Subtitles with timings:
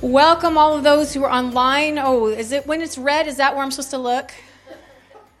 [0.00, 1.98] Welcome all of those who are online.
[1.98, 3.28] Oh, is it when it's red?
[3.28, 4.32] Is that where I'm supposed to look?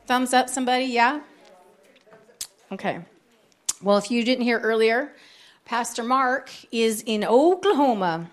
[0.06, 0.84] Thumbs up, somebody?
[0.84, 1.22] Yeah?
[2.70, 3.00] Okay.
[3.82, 5.10] Well, if you didn't hear earlier,
[5.66, 8.30] Pastor Mark is in Oklahoma.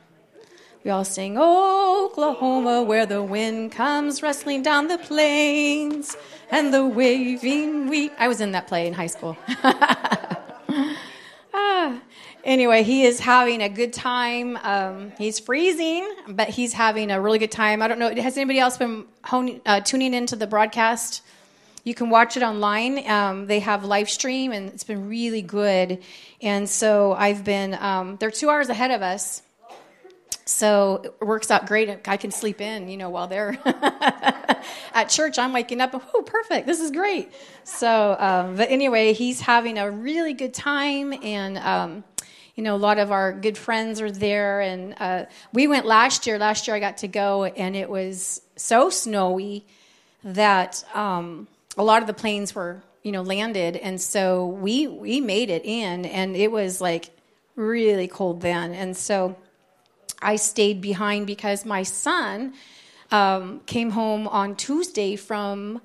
[0.84, 6.16] We all sing, Oklahoma, where the wind comes rustling down the plains
[6.52, 8.12] and the waving wheat.
[8.20, 9.36] I was in that play in high school.
[11.56, 12.00] ah,
[12.44, 14.56] anyway, he is having a good time.
[14.58, 17.82] Um, he's freezing, but he's having a really good time.
[17.82, 21.24] I don't know, has anybody else been honing, uh, tuning into the broadcast?
[21.84, 23.08] You can watch it online.
[23.10, 26.02] Um, they have live stream, and it's been really good.
[26.42, 29.42] And so I've been, um, they're two hours ahead of us.
[30.46, 32.08] So it works out great.
[32.08, 33.58] I can sleep in, you know, while they're
[34.94, 35.40] at church.
[35.40, 36.68] I'm waking up oh, perfect.
[36.68, 37.32] This is great.
[37.64, 41.14] So, um, but anyway, he's having a really good time.
[41.24, 42.04] And, um,
[42.56, 44.62] you know, a lot of our good friends are there.
[44.62, 46.38] And uh, we went last year.
[46.38, 49.66] Last year I got to go, and it was so snowy
[50.24, 55.20] that um, a lot of the planes were you know landed and so we we
[55.20, 57.10] made it in and it was like
[57.56, 58.74] really cold then.
[58.74, 59.36] And so
[60.22, 62.54] i stayed behind because my son
[63.12, 65.82] um, came home on tuesday from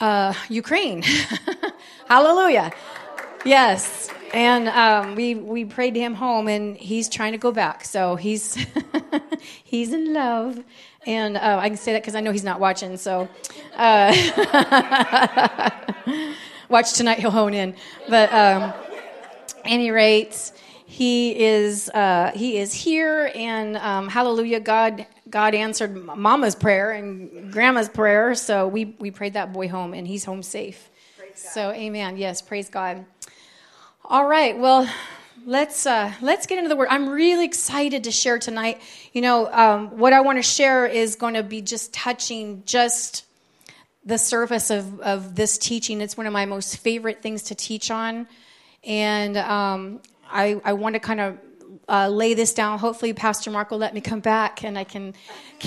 [0.00, 1.02] uh, ukraine.
[2.08, 2.72] Hallelujah.
[3.44, 4.10] Yes.
[4.32, 7.84] And um, we we prayed him home and he's trying to go back.
[7.84, 8.56] So he's
[9.64, 10.62] he's in love
[11.06, 12.96] and uh, I can say that because I know he's not watching.
[12.96, 13.28] So,
[13.76, 14.12] uh,
[16.68, 17.74] watch tonight, he'll hone in.
[18.08, 18.72] But um,
[19.64, 20.52] any rate,
[20.84, 24.60] he is uh, he is here, and um, Hallelujah!
[24.60, 29.94] God God answered Mama's prayer and Grandma's prayer, so we we prayed that boy home,
[29.94, 30.90] and he's home safe.
[31.34, 32.18] So, Amen.
[32.18, 33.06] Yes, praise God.
[34.04, 34.58] All right.
[34.58, 34.90] Well
[35.50, 36.88] let's uh, let's get into the word.
[36.90, 38.80] I'm really excited to share tonight.
[39.12, 43.26] You know, um, what I want to share is going to be just touching just
[44.04, 46.00] the surface of of this teaching.
[46.00, 48.28] It's one of my most favorite things to teach on,
[48.84, 50.00] and um,
[50.30, 51.38] I I want to kind of
[51.90, 52.78] uh, lay this down.
[52.78, 55.12] Hopefully, Pastor Mark will let me come back, and I can,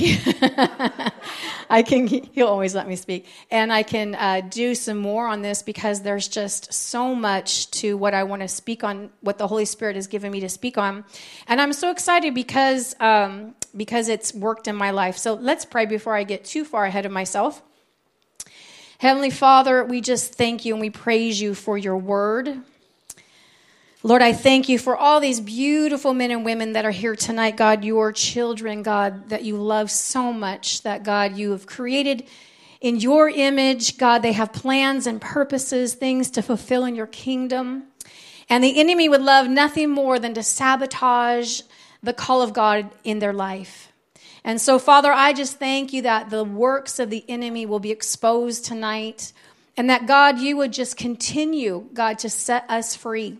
[1.69, 2.07] I can.
[2.07, 6.01] He'll always let me speak, and I can uh, do some more on this because
[6.01, 9.97] there's just so much to what I want to speak on, what the Holy Spirit
[9.97, 11.03] has given me to speak on,
[11.47, 15.17] and I'm so excited because um, because it's worked in my life.
[15.17, 17.61] So let's pray before I get too far ahead of myself.
[18.99, 22.63] Heavenly Father, we just thank you and we praise you for your word.
[24.05, 27.55] Lord, I thank you for all these beautiful men and women that are here tonight,
[27.55, 32.27] God, your children, God, that you love so much, that God, you have created
[32.81, 33.97] in your image.
[33.97, 37.83] God, they have plans and purposes, things to fulfill in your kingdom.
[38.49, 41.61] And the enemy would love nothing more than to sabotage
[42.03, 43.93] the call of God in their life.
[44.43, 47.91] And so, Father, I just thank you that the works of the enemy will be
[47.91, 49.31] exposed tonight
[49.77, 53.39] and that, God, you would just continue, God, to set us free.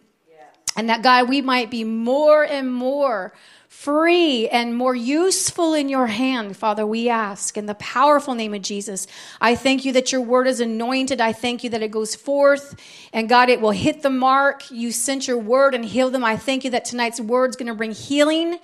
[0.76, 3.34] And that, God, we might be more and more
[3.74, 8.62] free and more useful in your hand, Father, we ask in the powerful name of
[8.62, 9.08] Jesus.
[9.42, 11.20] I thank you that your word is anointed.
[11.20, 12.80] I thank you that it goes forth
[13.12, 14.70] and God, it will hit the mark.
[14.70, 16.24] You sent your word and heal them.
[16.24, 18.60] I thank you that tonight's word is going to bring healing.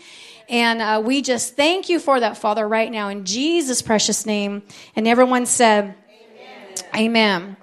[0.48, 4.62] And uh, we just thank you for that, Father, right now in Jesus' precious name.
[4.96, 5.96] And everyone said,
[6.96, 7.56] Amen.
[7.56, 7.58] Amen.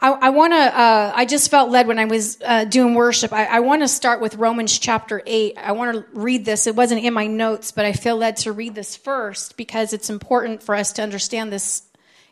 [0.00, 3.32] I, I want to, uh, I just felt led when I was uh, doing worship.
[3.32, 5.58] I, I want to start with Romans chapter 8.
[5.58, 6.68] I want to read this.
[6.68, 10.08] It wasn't in my notes, but I feel led to read this first because it's
[10.08, 11.82] important for us to understand this,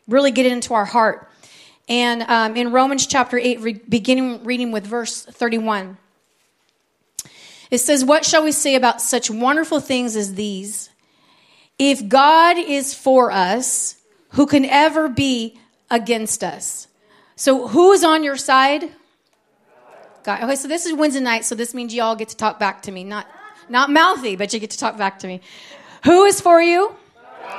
[0.06, 1.28] really get it into our heart.
[1.88, 5.98] And um, in Romans chapter 8, re- beginning reading with verse 31,
[7.72, 10.88] it says, What shall we say about such wonderful things as these?
[11.80, 13.96] If God is for us,
[14.30, 15.58] who can ever be
[15.90, 16.86] against us?
[17.36, 18.90] So who is on your side?
[20.24, 20.42] God.
[20.42, 22.82] Okay, so this is Wednesday night, so this means you all get to talk back
[22.82, 23.04] to me.
[23.04, 23.26] Not
[23.68, 25.40] not mouthy, but you get to talk back to me.
[26.04, 26.94] Who is for you?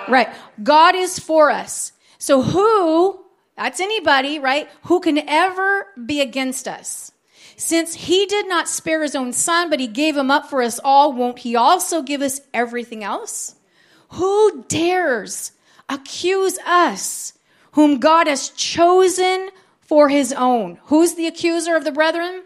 [0.07, 0.29] Right.
[0.61, 1.91] God is for us.
[2.17, 3.19] So who,
[3.55, 4.69] that's anybody, right?
[4.83, 7.11] Who can ever be against us?
[7.57, 10.79] Since he did not spare his own son, but he gave him up for us
[10.83, 13.55] all, won't he also give us everything else?
[14.09, 15.51] Who dares
[15.89, 17.33] accuse us,
[17.71, 19.49] whom God has chosen
[19.87, 20.77] for his own.
[20.85, 22.43] Who's the accuser of the brethren?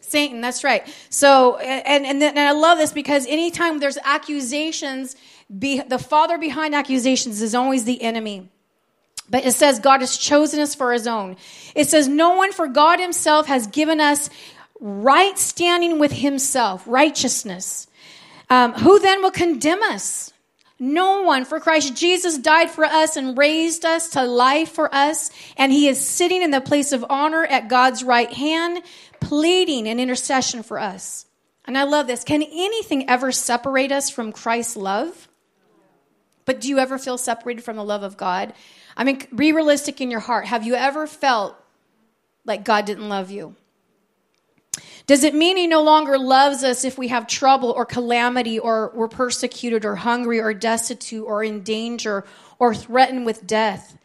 [0.00, 0.40] Satan.
[0.40, 0.82] That's right.
[1.10, 5.14] So, and, and, and I love this because anytime there's accusations,
[5.56, 8.48] be, the father behind accusations is always the enemy.
[9.30, 11.36] But it says God has chosen us for his own.
[11.74, 14.30] It says no one for God himself has given us
[14.80, 17.86] right standing with himself, righteousness.
[18.48, 20.32] Um, who then will condemn us?
[20.78, 25.30] No one, for Christ Jesus died for us and raised us to life for us,
[25.56, 28.82] and he is sitting in the place of honor at God's right hand,
[29.20, 31.26] pleading an intercession for us.
[31.64, 32.22] And I love this.
[32.22, 35.28] Can anything ever separate us from Christ's love?
[36.44, 38.54] But do you ever feel separated from the love of God?
[38.96, 40.46] I mean, be realistic in your heart.
[40.46, 41.56] Have you ever felt
[42.44, 43.54] like God didn't love you?
[45.08, 48.92] Does it mean he no longer loves us if we have trouble or calamity or
[48.94, 52.26] we're persecuted or hungry or destitute or in danger
[52.58, 53.96] or threatened with death?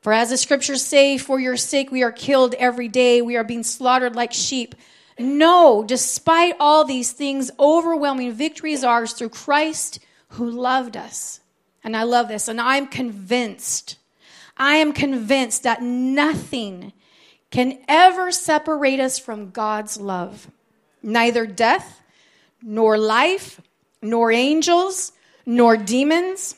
[0.00, 3.44] For as the scriptures say, for your sake we are killed every day, we are
[3.44, 4.74] being slaughtered like sheep.
[5.18, 9.98] No, despite all these things, overwhelming victory is ours through Christ
[10.28, 11.40] who loved us.
[11.84, 13.98] And I love this, and I'm convinced,
[14.56, 16.94] I am convinced that nothing
[17.50, 20.50] can ever separate us from God's love.
[21.02, 22.00] Neither death,
[22.62, 23.60] nor life,
[24.02, 25.12] nor angels,
[25.44, 26.56] nor demons,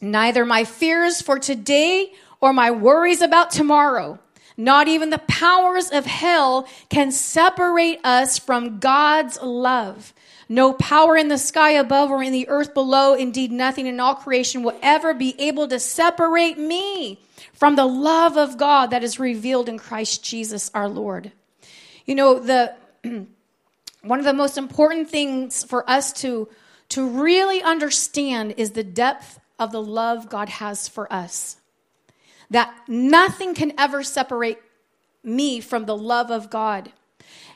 [0.00, 4.18] neither my fears for today or my worries about tomorrow.
[4.56, 10.12] Not even the powers of hell can separate us from God's love.
[10.48, 14.16] No power in the sky above or in the earth below, indeed, nothing in all
[14.16, 17.20] creation will ever be able to separate me
[17.58, 21.32] from the love of God that is revealed in Christ Jesus our Lord.
[22.06, 22.74] You know, the
[24.02, 26.48] one of the most important things for us to
[26.90, 31.56] to really understand is the depth of the love God has for us.
[32.48, 34.62] That nothing can ever separate
[35.24, 36.92] me from the love of God.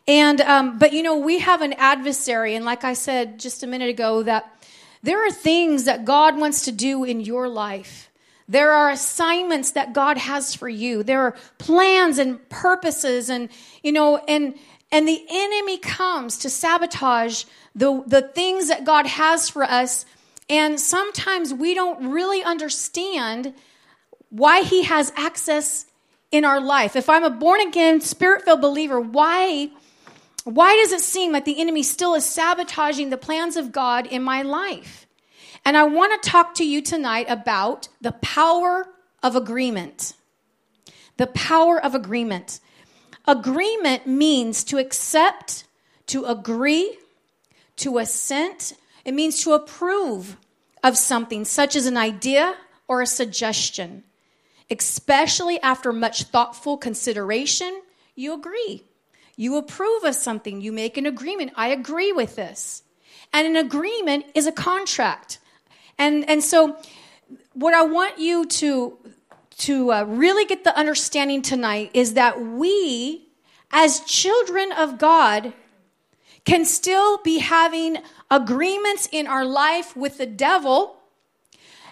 [0.08, 3.69] And um, but you know, we have an adversary, and like I said just a
[3.69, 4.52] minute ago, that
[5.00, 8.08] there are things that God wants to do in your life
[8.52, 11.02] there are assignments that God has for you.
[11.02, 13.49] There are plans and purposes and,
[13.82, 14.54] you know, and,
[14.90, 17.44] and the enemy comes to sabotage
[17.75, 20.04] the, the things that God has for us.
[20.50, 23.54] And sometimes we don't really understand
[24.28, 25.87] why he has access
[26.31, 26.94] in our life.
[26.94, 29.70] If I'm a born again, spirit filled believer, why,
[30.44, 34.22] why does it seem like the enemy still is sabotaging the plans of God in
[34.22, 35.01] my life?
[35.64, 38.88] And I want to talk to you tonight about the power
[39.22, 40.14] of agreement.
[41.16, 42.58] The power of agreement.
[43.26, 45.64] Agreement means to accept,
[46.08, 46.98] to agree,
[47.76, 48.72] to assent.
[49.04, 50.36] It means to approve
[50.82, 52.56] of something, such as an idea
[52.88, 54.02] or a suggestion.
[54.70, 57.82] Especially after much thoughtful consideration,
[58.16, 58.84] you agree.
[59.36, 60.60] You approve of something.
[60.60, 61.52] You make an agreement.
[61.56, 62.82] I agree with this.
[63.32, 65.38] And an agreement is a contract.
[66.02, 66.76] And, and so,
[67.52, 68.99] what I want you to,
[69.58, 73.28] to uh, really get the understanding tonight is that we,
[73.70, 75.52] as children of God,
[76.44, 77.99] can still be having
[78.32, 80.96] agreements in our life with the devil.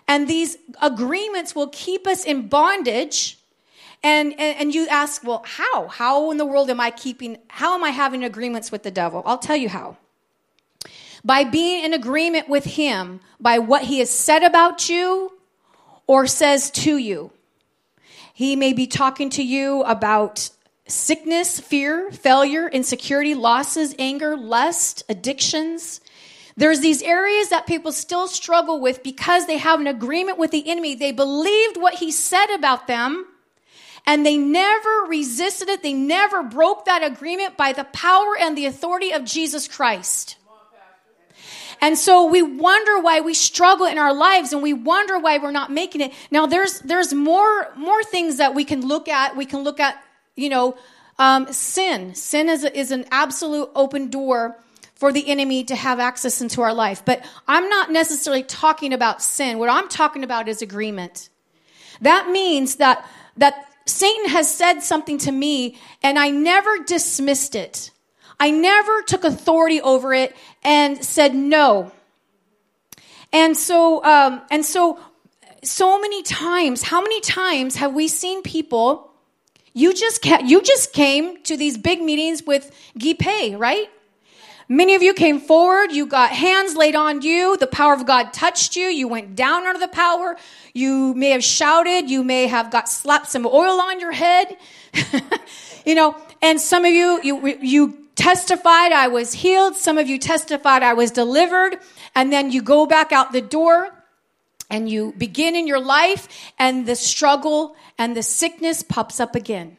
[0.09, 3.39] And these agreements will keep us in bondage.
[4.03, 5.87] And, and, and, you ask, well, how?
[5.87, 9.23] How in the world am I keeping, how am I having agreements with the devil?
[9.25, 9.99] I'll tell you how
[11.25, 15.33] by being in agreement with Him by what He has said about you
[16.07, 17.31] or says to you.
[18.33, 20.51] He may be talking to you about
[20.87, 26.01] sickness, fear, failure, insecurity, losses, anger, lust, addictions.
[26.57, 30.69] There's these areas that people still struggle with because they have an agreement with the
[30.69, 30.95] enemy.
[30.95, 33.27] They believed what he said about them
[34.07, 35.83] and they never resisted it.
[35.83, 40.37] They never broke that agreement by the power and the authority of Jesus Christ.
[41.81, 45.51] And so we wonder why we struggle in our lives and we wonder why we're
[45.51, 46.13] not making it.
[46.31, 49.37] Now there's, there's more, more things that we can look at.
[49.37, 50.03] We can look at,
[50.37, 50.77] you know,
[51.19, 52.15] um, sin.
[52.15, 54.59] Sin is, is an absolute open door
[54.95, 57.03] for the enemy to have access into our life.
[57.05, 59.59] But I'm not necessarily talking about sin.
[59.59, 61.31] What I'm talking about is agreement.
[62.03, 63.07] That means that,
[63.39, 67.91] that Satan has said something to me and I never dismissed it.
[68.39, 71.93] I never took authority over it and said no.
[73.33, 74.99] And so, um, and so,
[75.63, 79.13] so many times, how many times have we seen people?
[79.73, 83.89] You just ca- you just came to these big meetings with Gipe, right?
[84.69, 88.33] Many of you came forward, you got hands laid on you, the power of God
[88.33, 90.37] touched you, you went down under the power,
[90.73, 94.57] you may have shouted, you may have got slapped some oil on your head.
[95.85, 99.77] you know, and some of you you you testified I was healed.
[99.77, 101.79] Some of you testified I was delivered.
[102.15, 103.91] And then you go back out the door
[104.69, 109.79] and you begin in your life and the struggle and the sickness pops up again.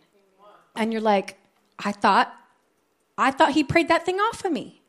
[0.75, 1.37] And you're like,
[1.77, 2.33] I thought,
[3.15, 4.81] I thought he prayed that thing off of me.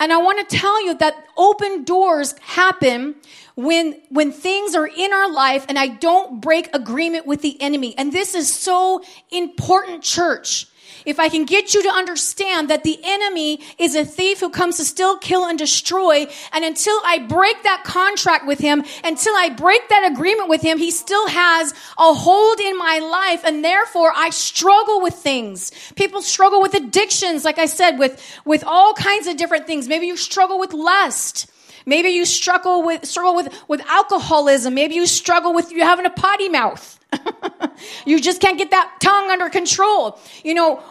[0.00, 3.16] And I want to tell you that open doors happen
[3.54, 7.94] when, when things are in our life and I don't break agreement with the enemy.
[7.98, 10.68] And this is so important, church
[11.06, 14.76] if I can get you to understand that the enemy is a thief who comes
[14.76, 19.48] to steal, kill, and destroy, and until I break that contract with him, until I
[19.50, 24.12] break that agreement with him, he still has a hold in my life, and therefore
[24.14, 25.70] I struggle with things.
[25.94, 29.88] People struggle with addictions, like I said, with, with all kinds of different things.
[29.88, 31.50] Maybe you struggle with lust.
[31.86, 34.74] Maybe you struggle with struggle with, with alcoholism.
[34.74, 36.95] Maybe you struggle with you having a potty mouth.
[38.06, 40.18] you just can't get that tongue under control.
[40.44, 40.82] You know,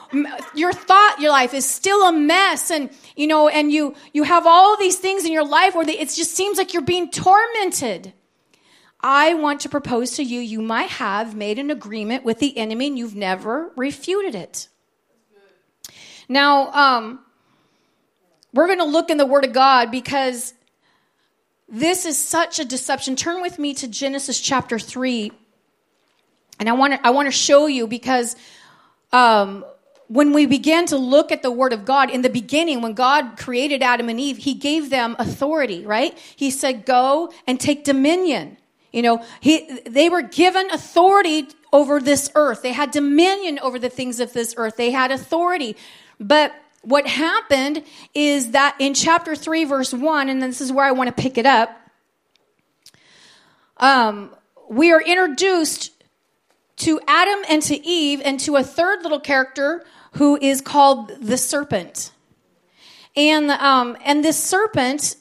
[0.53, 4.45] your thought, your life is still a mess and you know, and you you have
[4.47, 8.13] all these things in your life where they, it just seems like you're being tormented.
[9.01, 12.87] I want to propose to you you might have made an agreement with the enemy
[12.87, 14.67] and you've never refuted it.
[16.27, 17.19] Now, um,
[18.51, 20.55] we're going to look in the Word of God because
[21.69, 23.15] this is such a deception.
[23.15, 25.31] Turn with me to Genesis chapter 3.
[26.59, 28.35] And I want to I want to show you because
[29.11, 29.65] um,
[30.07, 33.37] when we began to look at the word of God in the beginning, when God
[33.37, 36.17] created Adam and Eve, he gave them authority, right?
[36.35, 38.57] He said, go and take dominion.
[38.91, 42.61] You know, he, they were given authority over this earth.
[42.61, 44.77] They had dominion over the things of this earth.
[44.77, 45.75] They had authority.
[46.19, 47.83] But what happened
[48.13, 51.37] is that in chapter 3, verse 1, and this is where I want to pick
[51.37, 51.75] it up,
[53.77, 54.33] um,
[54.69, 55.91] we are introduced
[56.77, 61.37] to Adam and to Eve and to a third little character who is called the
[61.37, 62.11] serpent.
[63.15, 65.15] And, um, and this serpent,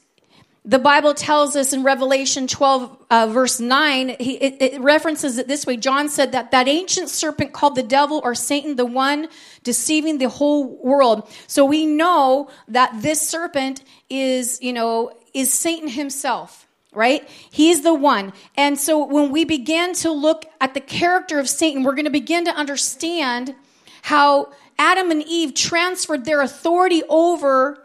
[0.64, 5.46] the Bible tells us in Revelation 12, uh, verse 9, he, it, it references it
[5.46, 5.76] this way.
[5.76, 9.28] John said that that ancient serpent called the devil or Satan, the one
[9.62, 11.28] deceiving the whole world.
[11.46, 16.63] So we know that this serpent is, you know, is Satan himself
[16.94, 17.28] right?
[17.50, 18.32] He's the one.
[18.56, 22.10] And so when we begin to look at the character of Satan, we're going to
[22.10, 23.54] begin to understand
[24.02, 27.82] how Adam and Eve transferred their authority over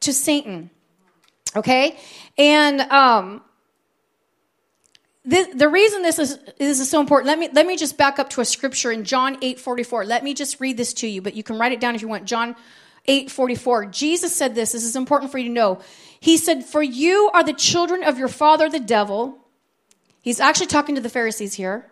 [0.00, 0.70] to Satan.
[1.56, 1.98] Okay?
[2.36, 3.42] And um,
[5.24, 8.18] this, the reason this is, this is so important, let me, let me just back
[8.18, 10.04] up to a scripture in John 8 44.
[10.04, 12.08] Let me just read this to you, but you can write it down if you
[12.08, 12.24] want.
[12.24, 12.56] John
[13.06, 13.86] 8 44.
[13.86, 14.72] Jesus said this.
[14.72, 15.80] This is important for you to know.
[16.20, 19.38] He said, For you are the children of your father, the devil.
[20.20, 21.90] He's actually talking to the Pharisees here.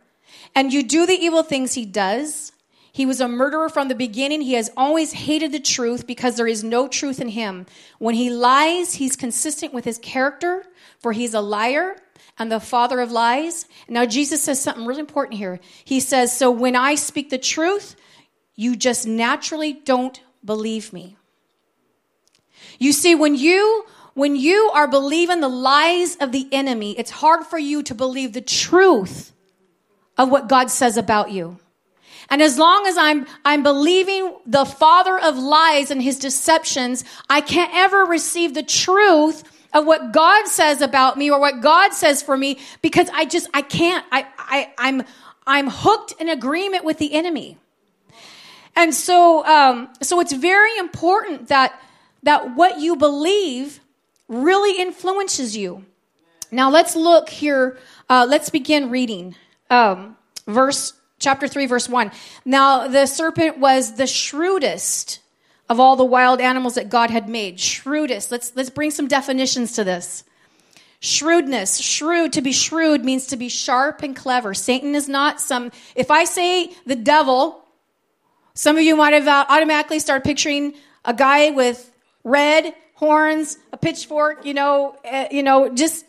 [0.54, 2.52] And you do the evil things he does.
[2.92, 4.40] He was a murderer from the beginning.
[4.40, 7.66] He has always hated the truth because there is no truth in him.
[7.99, 10.64] When he lies, he's consistent with his character,
[10.99, 11.97] for he's a liar
[12.38, 13.66] and the father of lies.
[13.88, 15.61] Now, Jesus says something really important here.
[15.85, 17.97] He says, So when I speak the truth,
[18.54, 21.16] you just naturally don't believe me.
[22.78, 23.85] You see, when you
[24.16, 28.32] when you are believing the lies of the enemy, it's hard for you to believe
[28.32, 29.30] the truth
[30.16, 31.58] of what God says about you.
[32.30, 37.42] And as long as I'm, I'm believing the father of lies and his deceptions, I
[37.42, 39.44] can't ever receive the truth
[39.75, 43.50] of what God says about me or what God says for me because I just,
[43.52, 45.02] I can't, I, I, I'm,
[45.46, 47.58] I'm hooked in agreement with the enemy.
[48.75, 51.78] And so, um, so it's very important that,
[52.23, 53.80] that what you believe
[54.28, 55.85] really influences you.
[56.50, 57.78] Now let's look here.
[58.09, 59.35] Uh, let's begin reading.
[59.71, 60.16] Um,
[60.47, 62.11] verse chapter 3, verse 1.
[62.45, 65.21] Now, the serpent was the shrewdest
[65.68, 67.59] of all the wild animals that God had made.
[67.59, 68.30] Shrewdest.
[68.30, 70.25] Let's, let's bring some definitions to this.
[71.00, 71.78] Shrewdness.
[71.78, 72.33] Shrewd.
[72.35, 74.54] To be shrewd means to be sharp and clever.
[74.54, 77.62] Satan is not some, if I say the devil,
[78.54, 81.90] some of you might have automatically start picturing a guy with
[82.25, 86.05] red horns, a pitchfork, you know, uh, you know, just,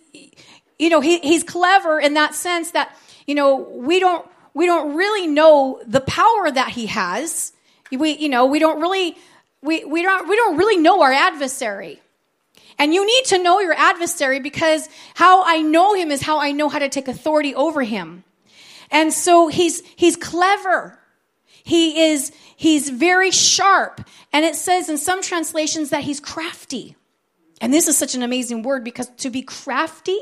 [0.80, 4.96] you know, he, he's clever in that sense that, you know, we don't, we don't
[4.96, 7.52] really know the power that he has.
[7.92, 9.18] We, you know, we don't really,
[9.62, 12.02] we, we don't, we don't really know our adversary.
[12.80, 16.52] And you need to know your adversary because how I know him is how I
[16.54, 18.24] know how to take authority over him.
[18.92, 20.98] And so he's, he's clever.
[21.68, 24.00] He is, he's very sharp.
[24.32, 26.96] And it says in some translations that he's crafty.
[27.60, 30.18] And this is such an amazing word because to be crafty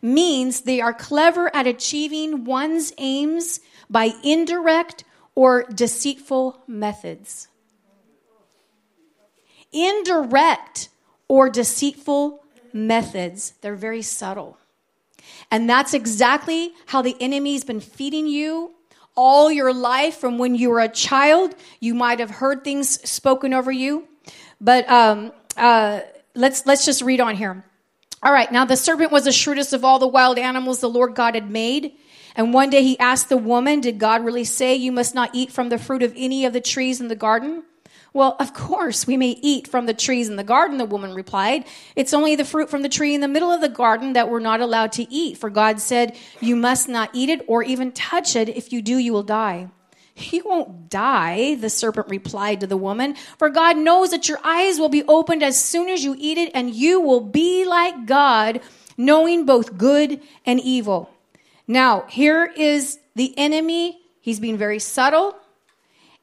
[0.00, 3.60] means they are clever at achieving one's aims
[3.90, 7.48] by indirect or deceitful methods.
[9.72, 10.88] indirect
[11.28, 13.52] or deceitful methods.
[13.60, 14.56] They're very subtle.
[15.50, 18.74] And that's exactly how the enemy's been feeding you
[19.14, 21.54] all your life from when you were a child.
[21.80, 24.08] You might have heard things spoken over you.
[24.60, 26.00] But um, uh,
[26.34, 27.64] let's, let's just read on here.
[28.22, 31.14] All right, now the serpent was the shrewdest of all the wild animals the Lord
[31.14, 31.96] God had made.
[32.36, 35.50] And one day he asked the woman, Did God really say you must not eat
[35.52, 37.64] from the fruit of any of the trees in the garden?
[38.14, 41.64] Well, of course, we may eat from the trees in the garden, the woman replied.
[41.96, 44.40] It's only the fruit from the tree in the middle of the garden that we're
[44.40, 45.38] not allowed to eat.
[45.38, 48.50] For God said, You must not eat it or even touch it.
[48.50, 49.68] If you do, you will die.
[50.14, 54.78] You won't die, the serpent replied to the woman, for God knows that your eyes
[54.78, 58.60] will be opened as soon as you eat it, and you will be like God,
[58.98, 61.08] knowing both good and evil.
[61.66, 64.02] Now, here is the enemy.
[64.20, 65.34] He's being very subtle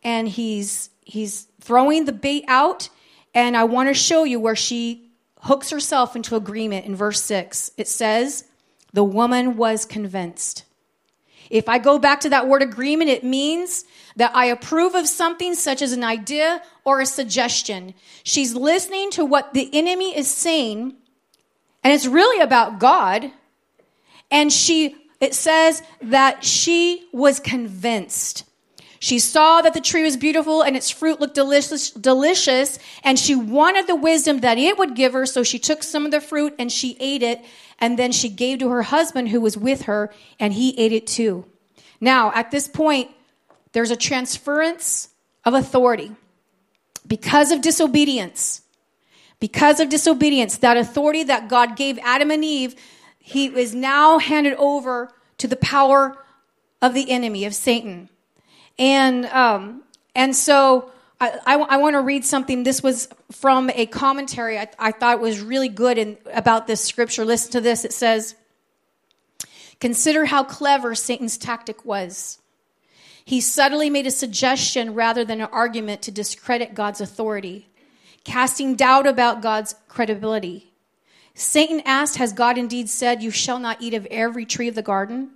[0.04, 2.90] and he's he's throwing the bait out
[3.34, 5.10] and I want to show you where she
[5.42, 7.72] hooks herself into agreement in verse 6.
[7.78, 8.46] It says,
[8.94, 10.64] "The woman was convinced."
[11.50, 13.86] If I go back to that word agreement, it means
[14.16, 17.94] that I approve of something such as an idea or a suggestion.
[18.24, 20.96] She's listening to what the enemy is saying,
[21.84, 23.32] and it's really about God.
[24.30, 28.46] And she it says that she was convinced.
[29.00, 33.34] She saw that the tree was beautiful and its fruit looked delicious, delicious, and she
[33.34, 36.54] wanted the wisdom that it would give her, so she took some of the fruit
[36.60, 37.44] and she ate it,
[37.80, 41.08] and then she gave to her husband who was with her, and he ate it
[41.08, 41.46] too.
[42.02, 43.10] Now, at this point,
[43.72, 45.10] there's a transference
[45.46, 46.12] of authority.
[47.08, 48.62] Because of disobedience,
[49.40, 52.76] because of disobedience, that authority that God gave Adam and Eve
[53.30, 56.18] he is now handed over to the power
[56.82, 58.10] of the enemy, of Satan.
[58.80, 59.84] And, um,
[60.16, 62.64] and so I, I, I want to read something.
[62.64, 67.26] This was from a commentary I, I thought was really good in, about this scripture.
[67.26, 67.86] Listen to this.
[67.86, 68.36] It says,
[69.80, 72.40] Consider how clever Satan's tactic was.
[73.24, 77.70] He subtly made a suggestion rather than an argument to discredit God's authority,
[78.24, 80.74] casting doubt about God's credibility.
[81.36, 84.82] Satan asked, Has God indeed said, You shall not eat of every tree of the
[84.82, 85.32] garden?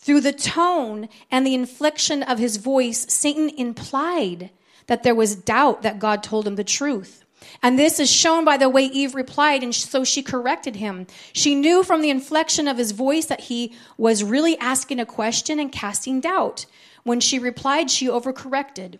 [0.00, 4.50] Through the tone and the inflection of his voice, Satan implied
[4.86, 7.24] that there was doubt that God told him the truth.
[7.62, 11.06] And this is shown by the way Eve replied, and so she corrected him.
[11.32, 15.58] She knew from the inflection of his voice that he was really asking a question
[15.58, 16.66] and casting doubt.
[17.04, 18.98] When she replied, she overcorrected.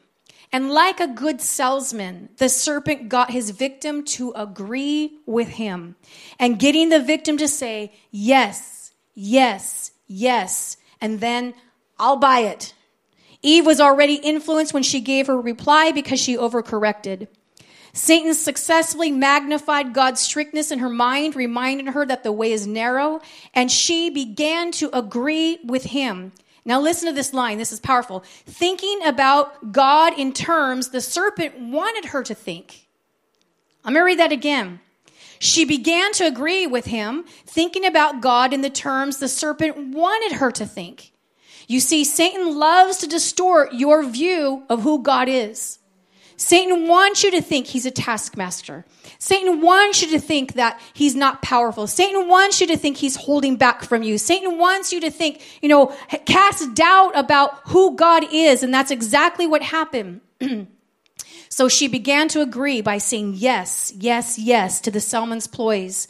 [0.53, 5.97] And like a good salesman, the serpent got his victim to agree with him
[6.39, 11.55] and getting the victim to say, yes, yes, yes, and then
[11.99, 12.75] I'll buy it.
[13.43, 17.29] Eve was already influenced when she gave her reply because she overcorrected.
[17.93, 23.21] Satan successfully magnified God's strictness in her mind, reminding her that the way is narrow,
[23.55, 26.33] and she began to agree with him.
[26.65, 27.59] Now, listen to this line.
[27.59, 28.23] This is powerful.
[28.47, 32.87] Thinking about God in terms the serpent wanted her to think.
[33.85, 34.81] I'm going to read that again.
[35.43, 40.37] She began to agree with him, thinking about God in the terms the serpent wanted
[40.37, 41.13] her to think.
[41.67, 45.79] You see, Satan loves to distort your view of who God is.
[46.37, 48.85] Satan wants you to think he's a taskmaster.
[49.19, 51.87] Satan wants you to think that he's not powerful.
[51.87, 54.19] Satan wants you to think he's holding back from you.
[54.19, 55.95] Satan wants you to think, you know,
[56.27, 58.63] cast doubt about who God is.
[58.63, 60.21] And that's exactly what happened.
[61.51, 66.09] so she began to agree by saying yes, yes, yes to the Salmon's ploys.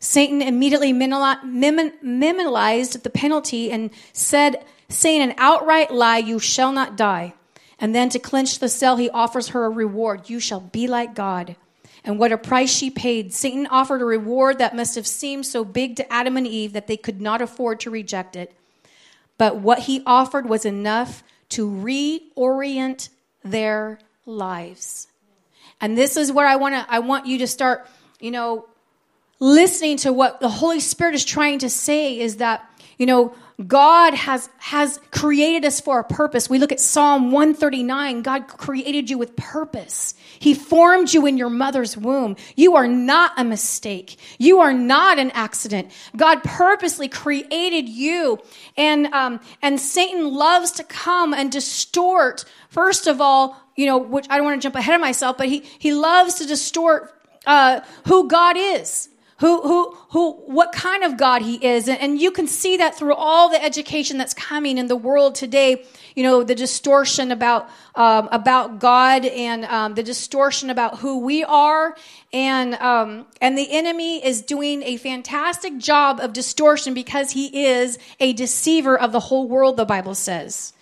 [0.00, 7.34] Satan immediately minimalized the penalty and said, saying an outright lie, you shall not die.
[7.78, 10.30] And then to clinch the sell, he offers her a reward.
[10.30, 11.56] You shall be like God.
[12.02, 13.34] And what a price she paid.
[13.34, 16.86] Satan offered a reward that must have seemed so big to Adam and Eve that
[16.86, 18.54] they could not afford to reject it.
[19.36, 23.10] But what he offered was enough to reorient
[23.44, 23.98] their
[24.28, 25.08] lives.
[25.80, 27.88] And this is where I want to I want you to start,
[28.20, 28.66] you know,
[29.40, 33.34] listening to what the Holy Spirit is trying to say is that, you know,
[33.66, 36.48] God has, has created us for a purpose.
[36.48, 38.22] We look at Psalm 139.
[38.22, 40.14] God created you with purpose.
[40.38, 42.36] He formed you in your mother's womb.
[42.56, 44.16] You are not a mistake.
[44.38, 45.90] You are not an accident.
[46.16, 48.38] God purposely created you.
[48.76, 54.26] And, um, and Satan loves to come and distort, first of all, you know, which
[54.28, 57.14] I don't want to jump ahead of myself, but he, he loves to distort,
[57.46, 61.88] uh, who God is who, who, who, what kind of God he is.
[61.88, 65.84] And, you can see that through all the education that's coming in the world today.
[66.16, 71.44] You know, the distortion about, um, about God and um, the distortion about who we
[71.44, 71.96] are.
[72.32, 77.96] And, um, and the enemy is doing a fantastic job of distortion because he is
[78.18, 80.72] a deceiver of the whole world, the Bible says.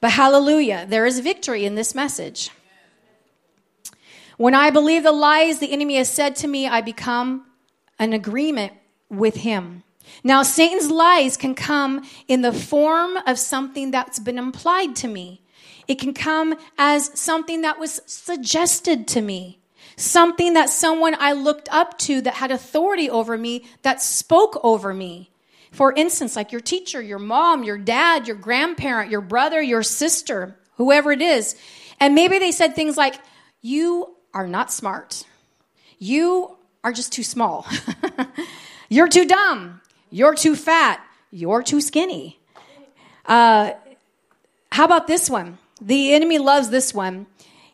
[0.00, 2.50] But hallelujah, there is victory in this message.
[4.36, 7.47] When I believe the lies the enemy has said to me, I become
[7.98, 8.72] an agreement
[9.08, 9.82] with him.
[10.24, 15.42] Now, Satan's lies can come in the form of something that's been implied to me.
[15.86, 19.58] It can come as something that was suggested to me,
[19.96, 24.92] something that someone I looked up to that had authority over me, that spoke over
[24.92, 25.30] me.
[25.72, 30.56] For instance, like your teacher, your mom, your dad, your grandparent, your brother, your sister,
[30.76, 31.56] whoever it is.
[32.00, 33.14] And maybe they said things like,
[33.60, 35.24] You are not smart.
[35.98, 37.66] You are just too small.
[38.88, 39.80] You're too dumb.
[40.10, 41.04] You're too fat.
[41.30, 42.38] You're too skinny.
[43.26, 43.72] Uh,
[44.72, 45.58] how about this one?
[45.80, 47.26] The enemy loves this one.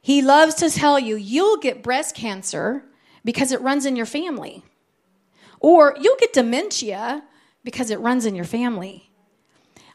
[0.02, 2.84] He loves to tell you you'll get breast cancer
[3.24, 4.62] because it runs in your family,
[5.60, 7.22] or you'll get dementia
[7.62, 9.10] because it runs in your family.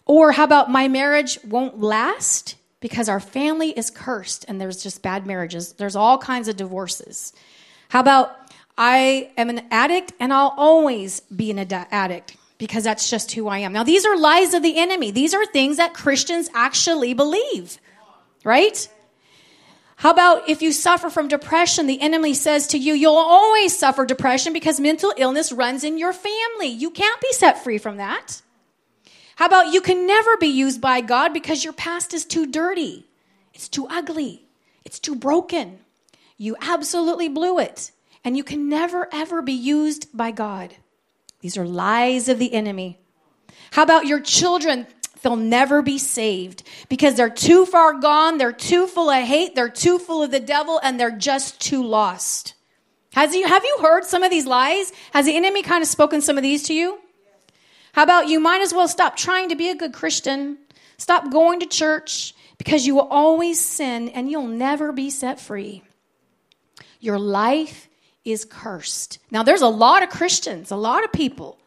[0.06, 5.04] Or how about my marriage won't last because our family is cursed and there's just
[5.04, 5.74] bad marriages.
[5.74, 7.34] There's all kinds of divorces.
[7.90, 8.49] How about
[8.80, 13.50] I am an addict and I'll always be an ad- addict because that's just who
[13.50, 13.74] I am.
[13.74, 15.12] Now, these are lies of the enemy.
[15.12, 17.78] These are things that Christians actually believe,
[18.46, 18.88] right?
[19.98, 24.06] How about if you suffer from depression, the enemy says to you, you'll always suffer
[24.06, 26.68] depression because mental illness runs in your family.
[26.68, 28.42] You can't be set free from that.
[29.36, 33.06] How about you can never be used by God because your past is too dirty,
[33.54, 34.46] it's too ugly,
[34.86, 35.80] it's too broken.
[36.38, 37.92] You absolutely blew it
[38.24, 40.76] and you can never, ever be used by God.
[41.42, 43.00] These are lies of the enemy.
[43.72, 44.88] How about your children?
[45.22, 49.70] They'll never be saved because they're too far gone, they're too full of hate, they're
[49.70, 52.54] too full of the devil, and they're just too lost.
[53.14, 54.94] Has you, have you heard some of these lies?
[55.12, 57.00] Has the enemy kind of spoken some of these to you?
[57.94, 60.58] How about you might as well stop trying to be a good Christian,
[60.98, 65.82] stop going to church because you will always sin and you'll never be set free.
[67.00, 67.89] Your life
[68.32, 69.20] is cursed.
[69.32, 71.60] Now, there's a lot of Christians, a lot of people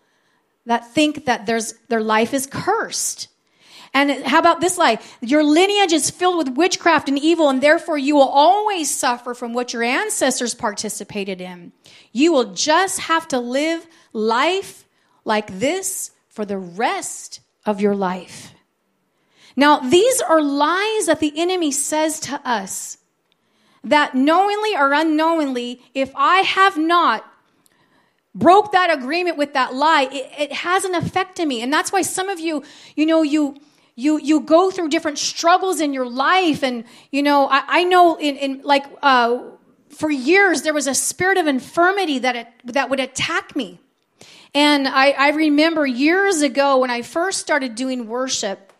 [0.67, 3.29] that think that there's, their life is cursed.
[3.95, 4.99] And how about this lie?
[5.21, 9.53] Your lineage is filled with witchcraft and evil, and therefore you will always suffer from
[9.53, 11.73] what your ancestors participated in.
[12.13, 14.87] You will just have to live life
[15.25, 18.55] like this for the rest of your life.
[19.57, 22.97] Now, these are lies that the enemy says to us
[23.85, 27.25] that knowingly or unknowingly, if I have not
[28.35, 31.63] broke that agreement with that lie, it, it has an effect on me.
[31.63, 32.63] And that's why some of you,
[32.97, 33.57] you know, you
[33.95, 36.63] you you go through different struggles in your life.
[36.63, 39.39] And, you know, I, I know in, in like uh,
[39.91, 43.81] for years there was a spirit of infirmity that it, that would attack me.
[44.55, 48.73] And I, I remember years ago when I first started doing worship,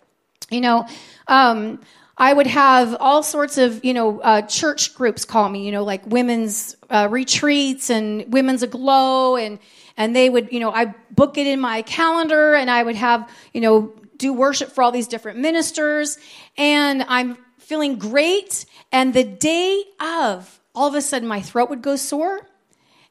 [0.51, 0.87] you know,
[1.29, 1.81] um,
[2.17, 5.83] I would have all sorts of, you know, uh, church groups call me, you know,
[5.83, 9.59] like women's uh, retreats and women's aglow, and
[9.97, 13.29] and they would, you know, I book it in my calendar, and I would have,
[13.53, 16.19] you know, do worship for all these different ministers,
[16.57, 21.83] and I'm feeling great, and the day of, all of a sudden, my throat would
[21.83, 22.49] go sore,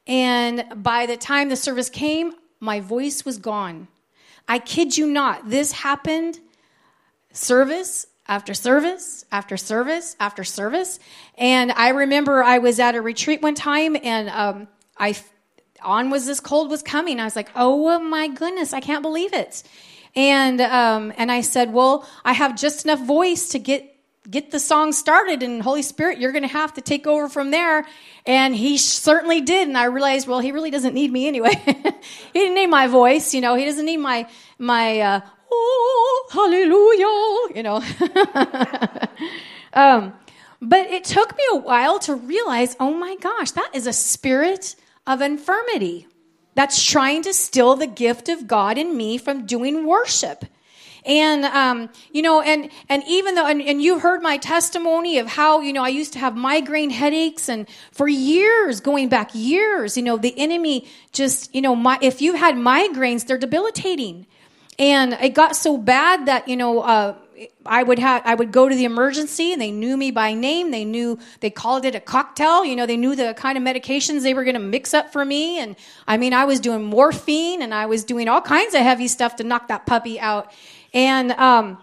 [0.06, 3.88] and by the time the service came, my voice was gone.
[4.48, 6.40] I kid you not, this happened
[7.32, 10.98] service after service after service after service.
[11.36, 15.14] And I remember I was at a retreat one time and um, I
[15.82, 17.20] on was this cold was coming.
[17.20, 19.62] I was like, oh my goodness, I can't believe it.
[20.16, 23.90] And um, and I said, well, I have just enough voice to get
[24.30, 27.50] get the song started and holy spirit you're going to have to take over from
[27.50, 27.84] there
[28.24, 31.50] and he certainly did and i realized well he really doesn't need me anyway
[32.32, 34.24] he didn't need my voice you know he doesn't need my
[34.58, 35.20] my uh,
[35.52, 37.82] oh, hallelujah, you know.
[39.72, 40.12] um,
[40.60, 44.76] but it took me a while to realize, oh my gosh, that is a spirit
[45.06, 46.06] of infirmity
[46.54, 50.44] that's trying to steal the gift of God in me from doing worship.
[51.04, 55.26] And, um, you know, and, and even though, and, and you heard my testimony of
[55.26, 59.96] how, you know, I used to have migraine headaches and for years, going back years,
[59.96, 64.26] you know, the enemy just, you know, my, if you had migraines, they're debilitating.
[64.78, 67.14] And it got so bad that, you know, uh,
[67.66, 70.70] I would have, I would go to the emergency and they knew me by name.
[70.70, 72.64] They knew, they called it a cocktail.
[72.64, 75.24] You know, they knew the kind of medications they were going to mix up for
[75.24, 75.58] me.
[75.58, 79.08] And I mean, I was doing morphine and I was doing all kinds of heavy
[79.08, 80.52] stuff to knock that puppy out.
[80.94, 81.78] And, um,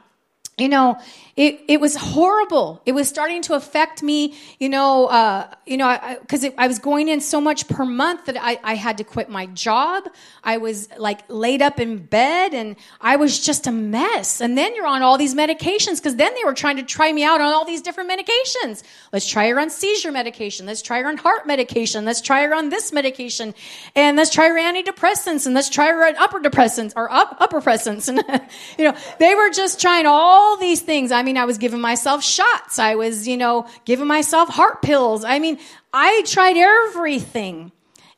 [0.58, 1.00] you know,
[1.40, 2.82] it, it was horrible.
[2.86, 6.68] It was starting to affect me, you know, uh, you know, because I, I, I,
[6.68, 10.10] was going in so much per month that I, I had to quit my job.
[10.44, 14.42] I was like laid up in bed and I was just a mess.
[14.42, 17.24] And then you're on all these medications because then they were trying to try me
[17.24, 18.84] out on all these different medications.
[19.14, 20.66] Let's try her on seizure medication.
[20.66, 22.04] Let's try her on heart medication.
[22.04, 23.56] Let's try her on this medication.
[23.96, 27.62] And let's try her antidepressants and let's try her on upper depressants or up, upper
[27.62, 28.10] pressants.
[28.10, 28.22] And,
[28.78, 31.14] you know, they were just trying all these things.
[31.14, 32.80] I mean, mean, I was giving myself shots.
[32.80, 35.24] I was, you know, giving myself heart pills.
[35.24, 35.60] I mean,
[35.94, 37.72] I tried everything.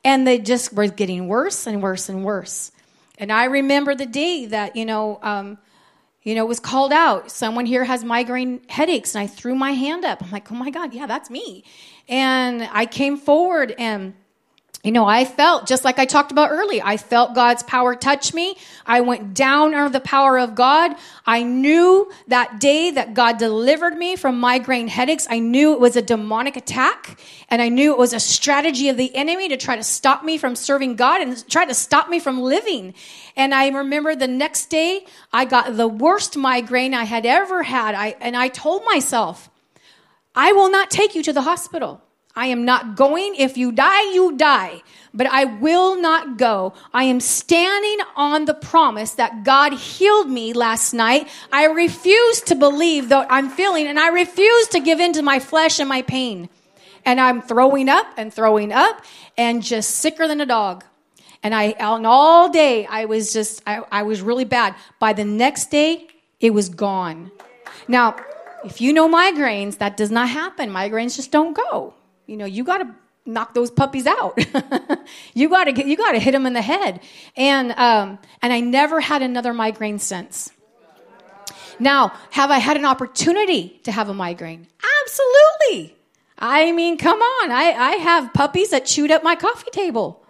[0.06, 2.72] And they just were getting worse and worse and worse.
[3.18, 5.58] And I remember the day that, you know, um,
[6.24, 7.30] you know, was called out.
[7.32, 9.14] Someone here has migraine headaches.
[9.14, 10.24] And I threw my hand up.
[10.24, 11.66] I'm like, oh my God, yeah, that's me.
[12.08, 14.14] And I came forward and
[14.84, 18.34] you know, I felt, just like I talked about earlier, I felt God's power touch
[18.34, 18.56] me.
[18.84, 20.96] I went down under the power of God.
[21.24, 25.28] I knew that day that God delivered me from migraine headaches.
[25.30, 28.98] I knew it was a demonic attack and I knew it was a strategy of
[28.98, 32.18] the enemy to try to stop me from serving God and try to stop me
[32.18, 32.96] from living.
[33.36, 37.94] And I remember the next day I got the worst migraine I had ever had.
[37.94, 39.52] I, and I told myself,
[40.34, 42.02] I will not take you to the hospital.
[42.36, 43.36] I am not going.
[43.36, 44.82] If you die, you die.
[45.14, 46.74] But I will not go.
[46.94, 51.28] I am standing on the promise that God healed me last night.
[51.52, 55.40] I refuse to believe that I'm feeling, and I refuse to give in to my
[55.40, 56.50] flesh and my pain.
[57.04, 59.04] And I'm throwing up and throwing up
[59.38, 60.86] and just sicker than a dog.
[61.44, 64.76] And I, and all day, I was just, I, I was really bad.
[65.00, 66.08] By the next day,
[66.40, 67.32] it was gone.
[67.88, 68.16] Now,
[68.64, 70.70] if you know migraines, that does not happen.
[70.70, 71.96] Migraines just don't go.
[72.32, 74.40] You know, you got to knock those puppies out.
[75.34, 77.02] you got to you got to hit them in the head.
[77.36, 80.50] And um, and I never had another migraine since.
[81.78, 84.68] Now, have I had an opportunity to have a migraine?
[85.04, 85.98] Absolutely.
[86.40, 87.52] I mean, come on.
[87.52, 90.21] I, I have puppies that chewed up my coffee table.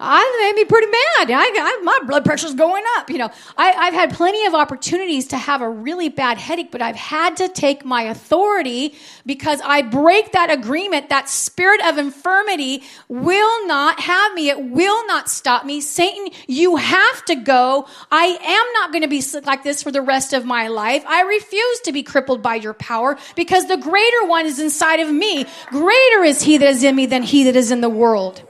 [0.00, 1.30] I made me pretty mad.
[1.30, 3.10] I, I, my blood pressure's going up.
[3.10, 6.82] You know, I, have had plenty of opportunities to have a really bad headache, but
[6.82, 11.08] I've had to take my authority because I break that agreement.
[11.08, 14.50] That spirit of infirmity will not have me.
[14.50, 15.80] It will not stop me.
[15.80, 17.86] Satan, you have to go.
[18.10, 21.04] I am not going to be like this for the rest of my life.
[21.06, 25.12] I refuse to be crippled by your power because the greater one is inside of
[25.12, 25.46] me.
[25.68, 28.42] Greater is he that is in me than he that is in the world.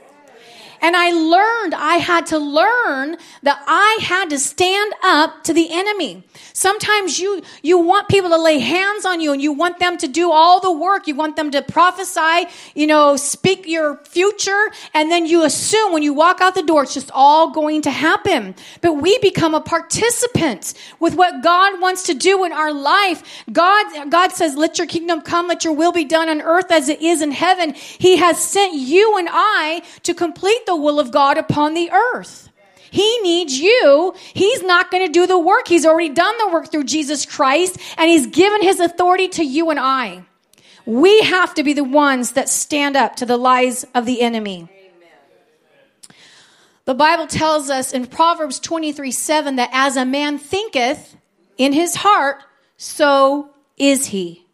[0.84, 5.72] And I learned, I had to learn that I had to stand up to the
[5.72, 6.24] enemy.
[6.52, 10.06] Sometimes you, you want people to lay hands on you and you want them to
[10.06, 11.06] do all the work.
[11.06, 14.70] You want them to prophesy, you know, speak your future.
[14.92, 17.90] And then you assume when you walk out the door, it's just all going to
[17.90, 18.54] happen.
[18.82, 23.42] But we become a participant with what God wants to do in our life.
[23.50, 26.90] God, God says, let your kingdom come, let your will be done on earth as
[26.90, 27.72] it is in heaven.
[27.72, 31.90] He has sent you and I to complete the the will of God upon the
[31.92, 32.50] earth.
[32.90, 34.14] He needs you.
[34.34, 35.66] He's not going to do the work.
[35.68, 39.70] He's already done the work through Jesus Christ, and He's given His authority to you
[39.70, 40.24] and I.
[40.86, 44.68] We have to be the ones that stand up to the lies of the enemy.
[46.84, 51.16] The Bible tells us in Proverbs 23 7 that as a man thinketh
[51.56, 52.42] in his heart,
[52.76, 54.44] so is he.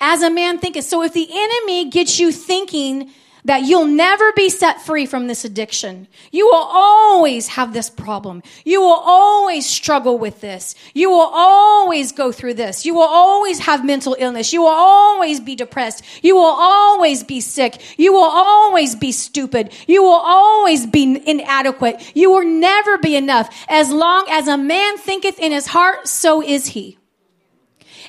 [0.00, 0.84] As a man thinketh.
[0.84, 3.10] So if the enemy gets you thinking
[3.44, 6.06] that you'll never be set free from this addiction.
[6.30, 8.42] You will always have this problem.
[8.64, 10.74] You will always struggle with this.
[10.94, 12.84] You will always go through this.
[12.84, 14.52] You will always have mental illness.
[14.52, 16.04] You will always be depressed.
[16.22, 17.80] You will always be sick.
[17.98, 19.72] You will always be stupid.
[19.86, 22.12] You will always be inadequate.
[22.14, 23.48] You will never be enough.
[23.68, 26.97] As long as a man thinketh in his heart, so is he.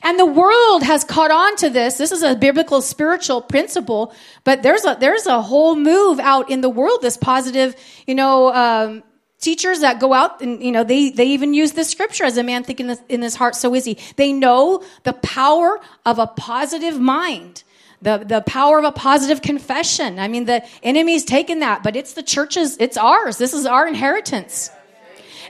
[0.01, 1.97] And the world has caught on to this.
[1.97, 6.61] This is a biblical spiritual principle, but there's a, there's a whole move out in
[6.61, 7.75] the world, this positive,
[8.07, 9.03] you know, um,
[9.39, 12.43] teachers that go out and, you know, they, they even use this scripture as a
[12.43, 13.97] man thinking in, his heart, so is he.
[14.15, 17.63] They know the power of a positive mind
[18.01, 20.19] the, the power of a positive confession.
[20.19, 23.37] I mean, the enemy's taken that, but it's the church's, it's ours.
[23.37, 24.71] This is our inheritance.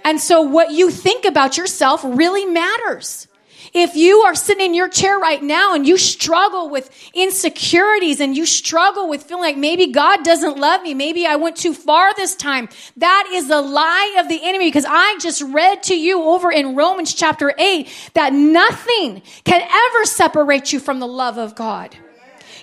[0.03, 3.27] And so what you think about yourself really matters.
[3.73, 8.35] If you are sitting in your chair right now and you struggle with insecurities and
[8.35, 12.13] you struggle with feeling like maybe God doesn't love me, maybe I went too far
[12.15, 16.23] this time, that is the lie of the enemy because I just read to you
[16.23, 21.55] over in Romans chapter 8 that nothing can ever separate you from the love of
[21.55, 21.95] God.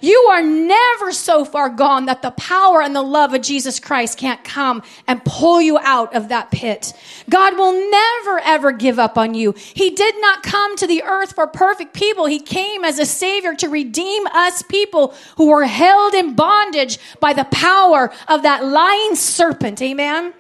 [0.01, 4.19] You are never so far gone that the power and the love of Jesus Christ
[4.19, 6.93] can't come and pull you out of that pit.
[7.29, 9.53] God will never ever give up on you.
[9.53, 12.27] He did not come to the earth for perfect people.
[12.27, 17.33] He came as a savior to redeem us people who were held in bondage by
[17.33, 19.81] the power of that lying serpent.
[19.83, 20.35] Amen.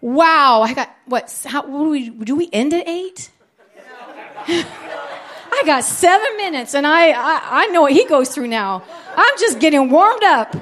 [0.00, 1.44] Wow, I got what?
[1.46, 2.34] How do we do?
[2.34, 3.30] We end at eight.
[5.60, 8.82] I got seven minutes and I, I, I know what he goes through now.
[9.14, 10.56] I'm just getting warmed up.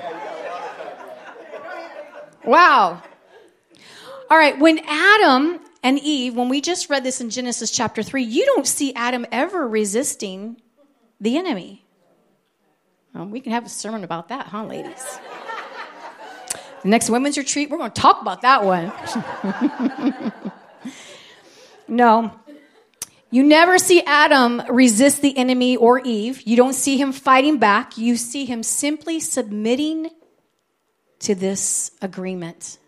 [2.45, 3.01] Wow.
[4.29, 8.25] All right, when Adam and Eve, when we just read this in Genesis chapter 3,
[8.25, 10.61] you don't see Adam ever resisting
[11.21, 11.85] the enemy.
[13.15, 15.19] Well, we can have a sermon about that, huh, ladies?
[16.83, 18.93] The next women's retreat, we're going to talk about that one.
[21.89, 22.33] no,
[23.31, 26.43] you never see Adam resist the enemy or Eve.
[26.43, 27.99] You don't see him fighting back.
[27.99, 30.11] You see him simply submitting
[31.21, 32.79] to this agreement.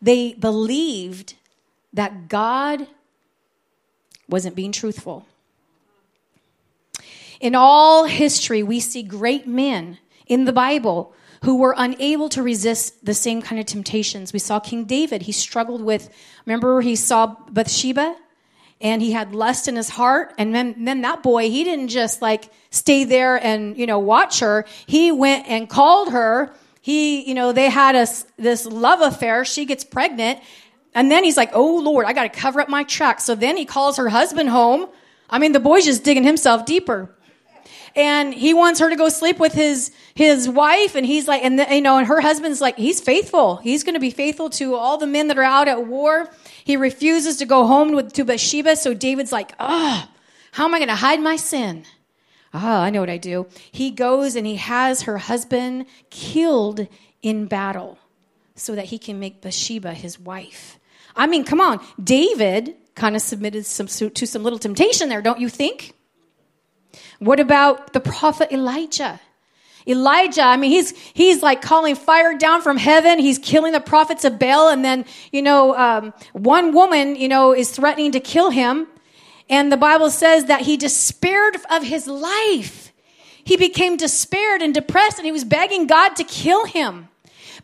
[0.00, 1.34] They believed
[1.92, 2.86] that God
[4.28, 5.26] wasn't being truthful.
[7.40, 11.14] In all history, we see great men in the Bible
[11.44, 14.32] who were unable to resist the same kind of temptations.
[14.32, 15.20] We saw King David.
[15.20, 16.08] He struggled with,
[16.46, 18.16] remember, he saw Bathsheba
[18.80, 20.32] and he had lust in his heart.
[20.38, 24.40] And then, then that boy, he didn't just like stay there and, you know, watch
[24.40, 24.64] her.
[24.86, 26.50] He went and called her.
[26.80, 28.06] He, you know, they had a,
[28.38, 29.44] this love affair.
[29.44, 30.40] She gets pregnant.
[30.94, 33.22] And then he's like, oh Lord, I got to cover up my tracks.
[33.24, 34.88] So then he calls her husband home.
[35.28, 37.14] I mean, the boy's just digging himself deeper
[37.96, 41.58] and he wants her to go sleep with his his wife and he's like and
[41.58, 43.56] the, you know and her husband's like he's faithful.
[43.56, 46.30] He's going to be faithful to all the men that are out at war.
[46.64, 48.76] He refuses to go home with to bathsheba.
[48.76, 50.08] So david's like oh
[50.52, 51.84] how am i going to hide my sin?
[52.52, 53.46] Oh i know what i do.
[53.70, 56.86] He goes and he has her husband killed
[57.22, 57.98] in battle
[58.56, 60.78] so that he can make bathsheba his wife.
[61.16, 61.84] I mean come on.
[62.02, 65.94] David kind of submitted some, to some little temptation there don't you think
[67.18, 69.20] what about the prophet Elijah?
[69.86, 73.18] Elijah, I mean, he's, he's like calling fire down from heaven.
[73.18, 74.70] He's killing the prophets of Baal.
[74.70, 78.86] And then, you know, um, one woman, you know, is threatening to kill him.
[79.50, 82.92] And the Bible says that he despaired of his life.
[83.44, 87.08] He became despaired and depressed and he was begging God to kill him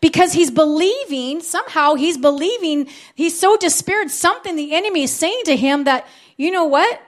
[0.03, 5.57] because he's believing, somehow he's believing, he's so despaired, something the enemy is saying to
[5.57, 7.01] him that, you know what?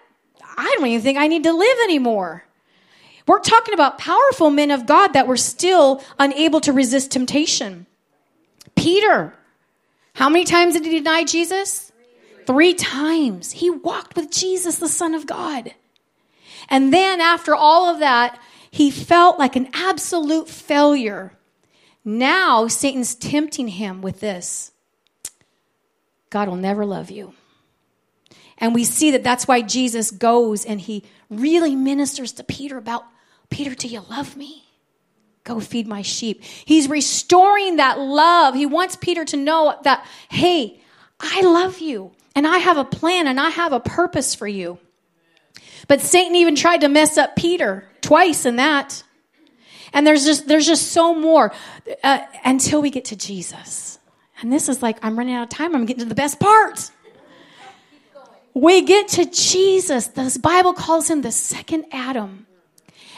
[0.57, 2.45] I don't even think I need to live anymore.
[3.27, 7.87] We're talking about powerful men of God that were still unable to resist temptation.
[8.75, 9.35] Peter,
[10.15, 11.93] how many times did he deny Jesus?
[12.47, 13.53] Three times.
[13.53, 15.75] He walked with Jesus, the Son of God.
[16.69, 21.33] And then after all of that, he felt like an absolute failure.
[22.05, 24.73] Now Satan's tempting him with this
[26.31, 27.35] God will never love you.
[28.63, 33.05] And we see that that's why Jesus goes and he really ministers to Peter about
[33.51, 34.65] Peter, do you love me?
[35.43, 36.45] Go feed my sheep.
[36.45, 38.55] He's restoring that love.
[38.55, 40.81] He wants Peter to know that, hey,
[41.19, 44.79] I love you and I have a plan and I have a purpose for you.
[45.89, 49.03] But Satan even tried to mess up Peter twice in that.
[49.93, 51.53] And there's just there's just so more
[52.05, 53.99] uh, until we get to Jesus.
[54.41, 55.75] And this is like I'm running out of time.
[55.75, 56.93] I'm getting to the best part.
[58.55, 60.09] We get to Jesus.
[60.09, 62.47] The Bible calls him the second Adam.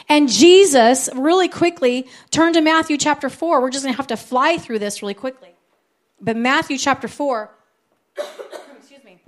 [0.07, 3.61] And Jesus, really quickly, turn to Matthew chapter 4.
[3.61, 5.49] We're just going to have to fly through this really quickly.
[6.21, 7.49] But Matthew chapter 4,
[8.77, 9.19] excuse me.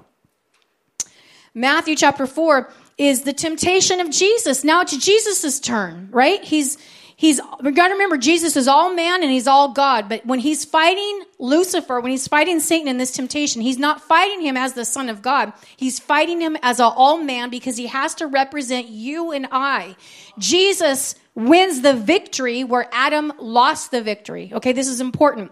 [1.53, 4.63] Matthew chapter 4 is the temptation of Jesus.
[4.63, 6.43] Now it's Jesus' turn, right?
[6.43, 6.77] He's
[7.17, 10.07] he's we got to remember Jesus is all man and he's all God.
[10.07, 14.41] But when he's fighting Lucifer, when he's fighting Satan in this temptation, he's not fighting
[14.41, 15.51] him as the son of God.
[15.75, 19.97] He's fighting him as an all man because he has to represent you and I.
[20.37, 24.51] Jesus wins the victory where Adam lost the victory.
[24.53, 25.51] Okay, this is important.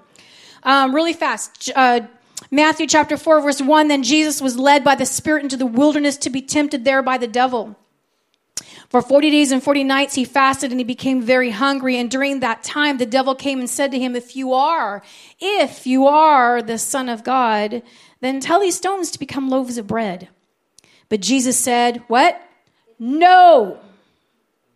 [0.63, 1.71] Um, really fast.
[1.75, 2.01] Uh,
[2.51, 6.17] Matthew chapter 4, verse 1 Then Jesus was led by the Spirit into the wilderness
[6.17, 7.75] to be tempted there by the devil.
[8.89, 11.97] For 40 days and 40 nights he fasted and he became very hungry.
[11.97, 15.01] And during that time, the devil came and said to him, If you are,
[15.39, 17.81] if you are the Son of God,
[18.21, 20.29] then tell these stones to become loaves of bread.
[21.09, 22.39] But Jesus said, What?
[22.99, 23.79] No.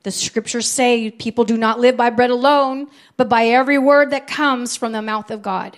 [0.04, 2.88] The scriptures say people do not live by bread alone,
[3.18, 5.78] but by every word that comes from the mouth of God.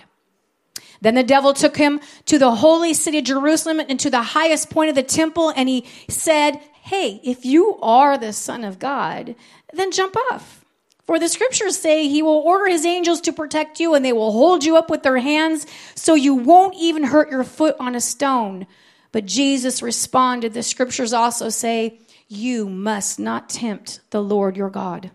[1.00, 4.70] Then the devil took him to the holy city of Jerusalem and to the highest
[4.70, 9.36] point of the temple, and he said, Hey, if you are the Son of God,
[9.72, 10.64] then jump off.
[11.06, 14.32] For the scriptures say he will order his angels to protect you, and they will
[14.32, 15.64] hold you up with their hands
[15.94, 18.66] so you won't even hurt your foot on a stone.
[19.12, 25.12] But Jesus responded, The scriptures also say, You must not tempt the Lord your God.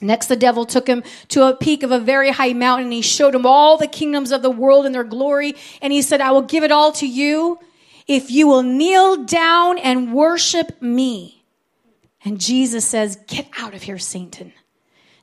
[0.00, 3.02] Next, the devil took him to a peak of a very high mountain and he
[3.02, 5.54] showed him all the kingdoms of the world and their glory.
[5.82, 7.58] And he said, I will give it all to you
[8.08, 11.44] if you will kneel down and worship me.
[12.24, 14.52] And Jesus says, Get out of here, Satan.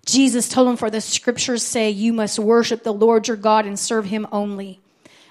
[0.06, 3.78] Jesus told him, For the scriptures say, You must worship the Lord your God and
[3.78, 4.80] serve him only.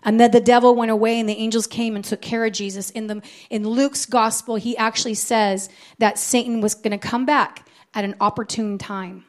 [0.02, 2.90] And then the devil went away and the angels came and took care of Jesus.
[2.90, 7.66] In, the, in Luke's gospel, he actually says that Satan was going to come back
[7.94, 9.24] at an opportune time.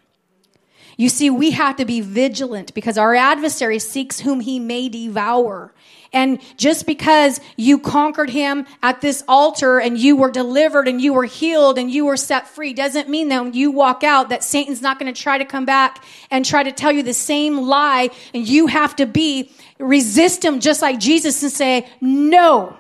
[0.98, 5.74] You see, we have to be vigilant because our adversary seeks whom he may devour.
[6.14, 11.12] And just because you conquered him at this altar and you were delivered and you
[11.12, 14.42] were healed and you were set free doesn't mean that when you walk out that
[14.42, 17.58] Satan's not going to try to come back and try to tell you the same
[17.58, 22.78] lie and you have to be resist him just like Jesus and say no.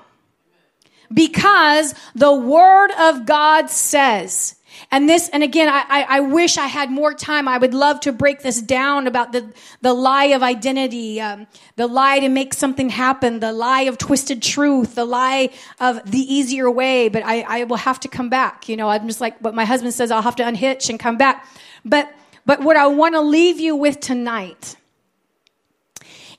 [1.13, 4.55] Because the word of God says
[4.91, 7.47] and this, and again, I, I, wish I had more time.
[7.47, 9.51] I would love to break this down about the,
[9.81, 14.41] the lie of identity, um, the lie to make something happen, the lie of twisted
[14.41, 15.49] truth, the lie
[15.79, 17.09] of the easier way.
[17.09, 18.69] But I, I will have to come back.
[18.69, 21.17] You know, I'm just like what my husband says, I'll have to unhitch and come
[21.17, 21.47] back.
[21.83, 22.13] But,
[22.45, 24.75] but what I want to leave you with tonight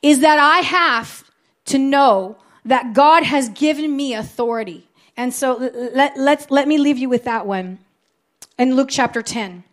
[0.03, 1.31] is that I have
[1.67, 4.89] to know that God has given me authority.
[5.17, 7.79] And so let, let, let me leave you with that one
[8.59, 9.65] in Luke chapter 10.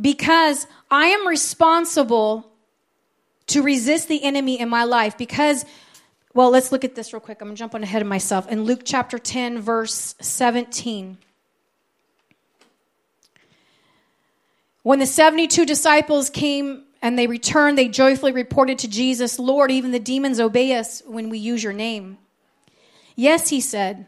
[0.00, 2.50] Because I am responsible
[3.46, 5.64] to resist the enemy in my life because
[6.34, 7.40] well, let's look at this real quick.
[7.40, 8.48] I'm going to jump on ahead of myself.
[8.48, 11.16] In Luke chapter 10, verse 17.
[14.82, 19.92] When the 72 disciples came and they returned, they joyfully reported to Jesus, Lord, even
[19.92, 22.18] the demons obey us when we use your name.
[23.14, 24.06] Yes, he said,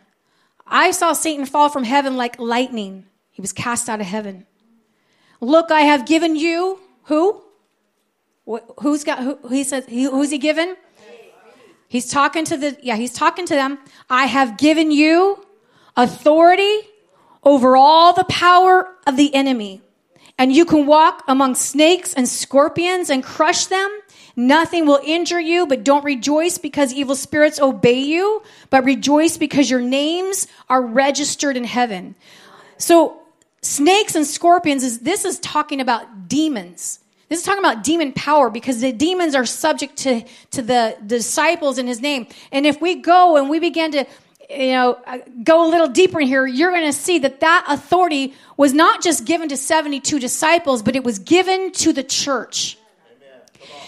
[0.67, 3.07] I saw Satan fall from heaven like lightning.
[3.37, 4.47] He was cast out of heaven.
[5.43, 7.43] Look, I have given you who?
[8.81, 9.39] Who's got who?
[9.51, 10.75] He says, who's he given?
[11.87, 12.97] He's talking to the yeah.
[12.97, 13.79] He's talking to them.
[14.09, 15.45] I have given you
[15.99, 16.81] authority
[17.45, 19.83] over all the power of the enemy,
[20.39, 24.01] and you can walk among snakes and scorpions and crush them.
[24.35, 29.69] Nothing will injure you, but don't rejoice because evil spirits obey you, but rejoice because
[29.69, 32.15] your names are registered in heaven.
[32.79, 33.21] So
[33.63, 37.01] snakes and scorpions is this is talking about demons.
[37.29, 41.79] This is talking about demon power because the demons are subject to, to the disciples
[41.79, 42.29] in his name.
[42.53, 44.07] And if we go and we begin to,
[44.49, 47.65] you know, uh, go a little deeper in here, you're going to see that that
[47.69, 52.79] authority was not just given to 72 disciples, but it was given to the church.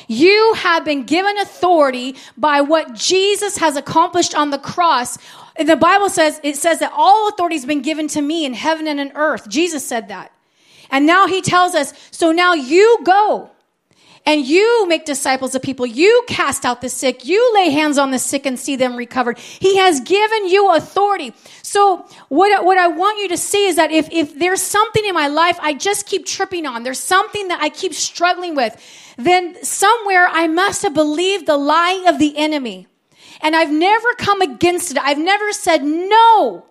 [0.09, 5.19] You have been given authority by what Jesus has accomplished on the cross
[5.67, 8.87] the Bible says, it says that all authority has been given to me in heaven
[8.87, 9.49] and in earth.
[9.49, 10.33] Jesus said that.
[10.91, 13.51] And now he tells us, so now you go
[14.25, 15.87] and you make disciples of people.
[15.87, 17.25] You cast out the sick.
[17.25, 19.39] You lay hands on the sick and see them recovered.
[19.39, 21.33] He has given you authority.
[21.63, 25.15] So what, what I want you to see is that if, if there's something in
[25.15, 28.77] my life I just keep tripping on, there's something that I keep struggling with,
[29.17, 32.87] then somewhere I must have believed the lie of the enemy.
[33.41, 34.99] And I've never come against it.
[34.99, 36.65] I've never said, no,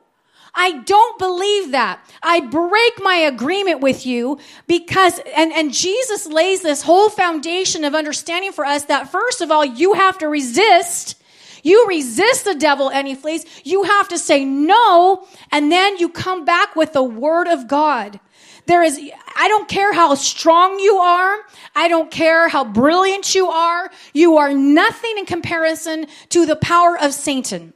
[0.53, 1.99] I don't believe that.
[2.23, 7.93] I break my agreement with you because, and, and Jesus lays this whole foundation of
[7.93, 11.21] understanding for us that first of all, you have to resist.
[11.63, 13.45] You resist the devil and he flees.
[13.63, 18.19] You have to say no, and then you come back with the word of God.
[18.67, 18.99] There is,
[19.35, 21.37] I don't care how strong you are.
[21.73, 23.89] I don't care how brilliant you are.
[24.13, 27.73] You are nothing in comparison to the power of Satan.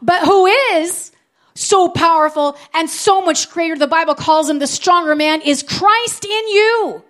[0.00, 1.10] But who is
[1.54, 6.24] so powerful and so much greater, the Bible calls him the stronger man, is Christ
[6.24, 7.02] in you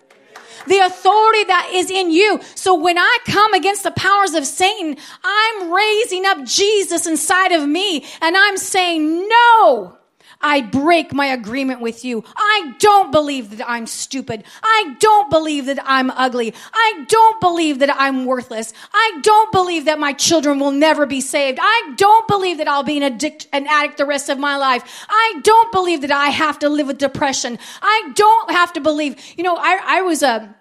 [0.65, 2.39] the authority that is in you.
[2.55, 7.67] So when I come against the powers of Satan, I'm raising up Jesus inside of
[7.67, 9.97] me and I'm saying, no,
[10.43, 12.23] I break my agreement with you.
[12.35, 14.43] I don't believe that I'm stupid.
[14.61, 16.53] I don't believe that I'm ugly.
[16.73, 18.73] I don't believe that I'm worthless.
[18.93, 21.59] I don't believe that my children will never be saved.
[21.61, 25.05] I don't believe that I'll be an addict, an addict the rest of my life.
[25.09, 27.57] I don't believe that I have to live with depression.
[27.81, 30.53] I don't have to believe, you know, I, I was a,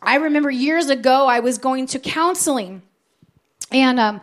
[0.00, 2.82] I remember years ago, I was going to counseling
[3.70, 4.20] and, um,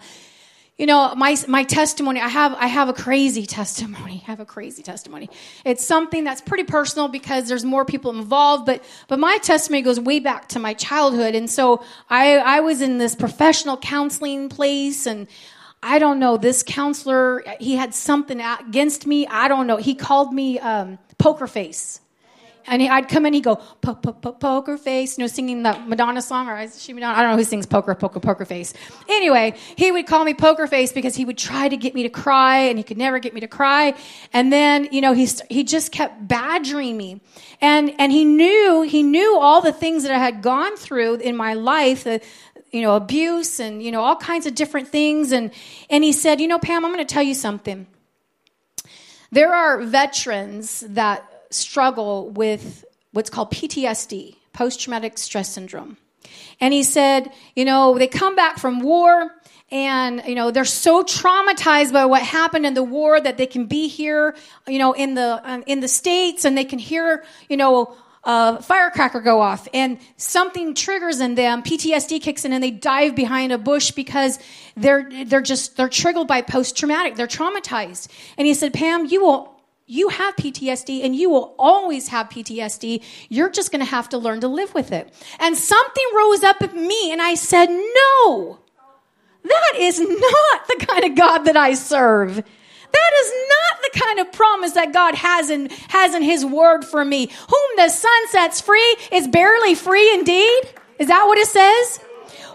[0.78, 4.24] you know my my testimony i have i have a crazy testimony.
[4.28, 5.30] I have a crazy testimony.
[5.64, 10.00] It's something that's pretty personal because there's more people involved but but my testimony goes
[10.00, 11.36] way back to my childhood.
[11.36, 15.28] And so i i was in this professional counseling place and
[15.84, 19.28] i don't know this counselor he had something against me.
[19.28, 19.78] I don't know.
[19.78, 22.02] He called me um, poker face
[22.68, 26.60] and I'd come in, he'd go, poker face, you know, singing that Madonna song, or
[26.60, 27.18] is she Madonna?
[27.18, 28.74] I don't know who sings poker, poker, poker face.
[29.08, 32.10] Anyway, he would call me poker face because he would try to get me to
[32.10, 33.94] cry, and he could never get me to cry.
[34.34, 37.22] And then, you know, he, he just kept badgering me.
[37.62, 41.38] And, and he knew, he knew all the things that I had gone through in
[41.38, 42.22] my life, the,
[42.72, 45.32] you know, abuse and, you know, all kinds of different things.
[45.32, 45.52] And,
[45.90, 47.88] and he said, you know, Pam, I'm going to tell you something.
[49.32, 55.98] There are veterans that struggle with what's called PTSD, post traumatic stress syndrome.
[56.60, 59.32] And he said, you know, they come back from war
[59.72, 63.66] and you know they're so traumatized by what happened in the war that they can
[63.66, 64.36] be here
[64.68, 68.62] you know in the um, in the states and they can hear you know a
[68.62, 73.52] firecracker go off and something triggers in them ptsd kicks in and they dive behind
[73.52, 74.38] a bush because
[74.78, 79.24] they're they're just they're triggered by post traumatic they're traumatized and he said pam you
[79.24, 79.55] will
[79.88, 83.04] you have PTSD and you will always have PTSD.
[83.30, 85.14] You're just going to have to learn to live with it.
[85.40, 88.60] And something rose up in me and I said, no,
[89.44, 92.36] that is not the kind of God that I serve.
[92.36, 96.84] That is not the kind of promise that God has in, has in his word
[96.84, 97.28] for me.
[97.28, 100.64] Whom the Son sets free is barely free indeed.
[100.98, 102.05] Is that what it says?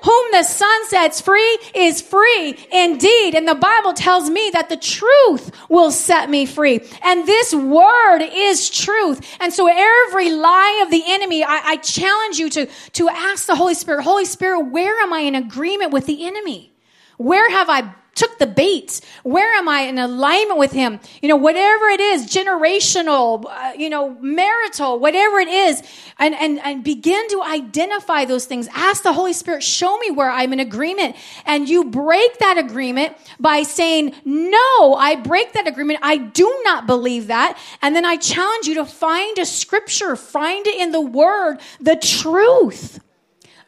[0.03, 3.35] Whom the Son sets free is free indeed.
[3.35, 6.81] And the Bible tells me that the truth will set me free.
[7.03, 9.37] And this word is truth.
[9.41, 13.57] And so every lie of the enemy, I, I challenge you to, to ask the
[13.57, 16.73] Holy Spirit, Holy Spirit, where am I in agreement with the enemy?
[17.17, 19.01] Where have I took the bait?
[19.23, 21.01] Where am I in alignment with him?
[21.23, 25.83] You know, whatever it is, generational, uh, you know, marital, whatever it is,
[26.19, 28.69] and, and, and begin to identify those things.
[28.75, 31.17] Ask the Holy Spirit, show me where I'm in agreement.
[31.47, 36.01] And you break that agreement by saying, no, I break that agreement.
[36.03, 37.59] I do not believe that.
[37.83, 41.97] And then I challenge you to find a scripture, find it in the word, the
[41.97, 43.01] truth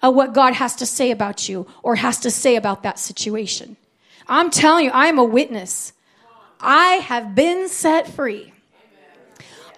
[0.02, 3.76] of what God has to say about you or has to say about that situation.
[4.28, 5.92] I'm telling you, I'm a witness.
[6.60, 8.52] I have been set free.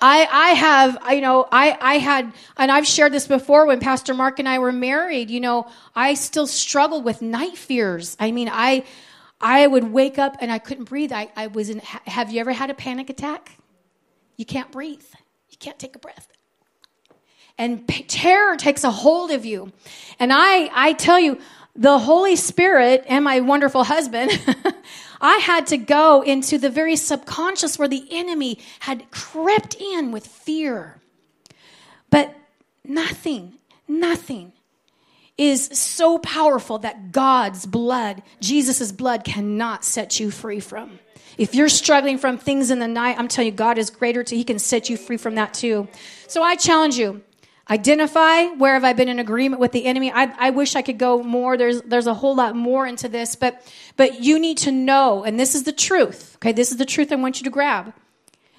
[0.01, 4.13] I, I have, you know, I, I had, and I've shared this before when Pastor
[4.13, 8.15] Mark and I were married, you know, I still struggled with night fears.
[8.21, 8.85] I mean, I,
[9.41, 11.13] I would wake up and I couldn't breathe.
[11.13, 13.53] I, I was in, have you ever had a panic attack?
[14.37, 15.05] You can't breathe.
[15.49, 16.29] You can't take a breath.
[17.57, 19.73] And terror takes a hold of you.
[20.19, 21.39] And I, I tell you,
[21.77, 24.31] the Holy Spirit and my wonderful husband,
[25.21, 30.27] I had to go into the very subconscious where the enemy had crept in with
[30.27, 31.01] fear.
[32.11, 32.35] But
[32.85, 33.55] nothing,
[33.89, 34.53] nothing
[35.37, 41.01] is so powerful that God's blood, Jesus' blood, cannot set you free from.
[41.37, 44.37] If you're struggling from things in the night, I'm telling you, God is greater to
[44.37, 45.89] He can set you free from that too.
[46.29, 47.23] So I challenge you
[47.71, 50.11] identify where have i been in agreement with the enemy.
[50.13, 51.57] I, I, wish i could go more.
[51.57, 53.63] There's there's a whole lot more into this but
[53.97, 56.53] but you need to know and this is the truth okay?
[56.53, 57.93] This is the truth i want you to grab.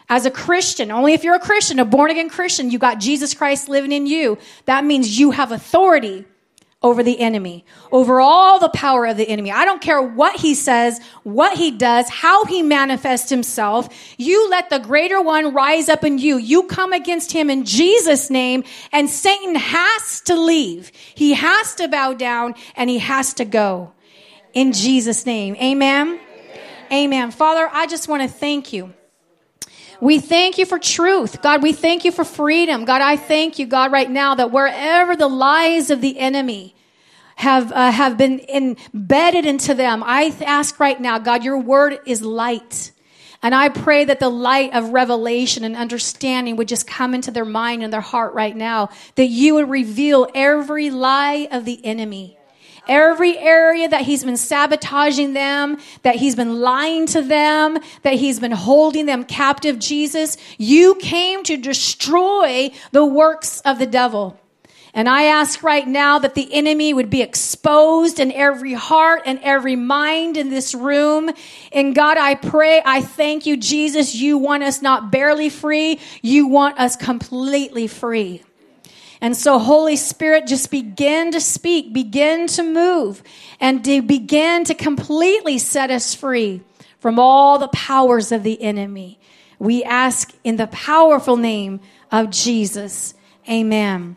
[0.10, 3.34] As a christian only if you're a christian a born again christian you got jesus
[3.34, 6.26] christ living in you that means you have authority
[6.86, 9.51] over the enemy, over all the power of the enemy.
[9.51, 13.89] I don't care what he says, what he does, how he manifests himself.
[14.19, 16.38] You let the greater one rise up in you.
[16.38, 20.91] You come against him in Jesus' name, and Satan has to leave.
[21.15, 23.91] He has to bow down and he has to go
[24.53, 25.55] in Jesus' name.
[25.55, 26.19] Amen.
[26.19, 26.19] Amen.
[26.93, 27.31] Amen.
[27.31, 28.93] Father, I just want to thank you.
[30.02, 31.41] We thank you for truth.
[31.41, 32.86] God, we thank you for freedom.
[32.86, 36.76] God, I thank you, God, right now that wherever the lies of the enemy,
[37.36, 40.04] have uh, have been embedded into them.
[40.06, 42.91] I ask right now, God, your word is light.
[43.43, 47.46] And I pray that the light of revelation and understanding would just come into their
[47.46, 52.34] mind and their heart right now, that you would reveal every lie of the enemy
[52.88, 58.39] Every area that he's been sabotaging them, that he's been lying to them, that he's
[58.39, 64.39] been holding them captive, Jesus, you came to destroy the works of the devil.
[64.95, 69.39] And I ask right now that the enemy would be exposed in every heart and
[69.43, 71.29] every mind in this room.
[71.73, 74.15] And God, I pray, I thank you, Jesus.
[74.15, 75.99] You want us not barely free.
[76.21, 78.41] You want us completely free.
[79.26, 83.23] And so, Holy Spirit, just begin to speak, begin to move,
[83.59, 86.61] and to begin to completely set us free
[86.99, 89.17] from all the powers of the enemy.
[89.57, 91.80] We ask in the powerful name
[92.11, 93.15] of Jesus.
[93.49, 94.15] Amen.